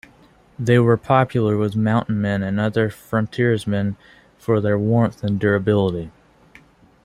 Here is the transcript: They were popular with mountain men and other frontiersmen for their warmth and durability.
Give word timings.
They 0.57 0.79
were 0.79 0.97
popular 0.97 1.57
with 1.57 1.75
mountain 1.75 2.19
men 2.21 2.41
and 2.41 2.59
other 2.59 2.89
frontiersmen 2.89 3.97
for 4.39 4.59
their 4.59 4.79
warmth 4.79 5.23
and 5.23 5.39
durability. 5.39 6.09